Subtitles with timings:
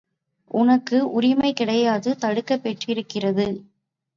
[0.51, 3.47] உனக்கு உரிமைகிடையாது தடுக்கப் பெற்றிருக்கிறது.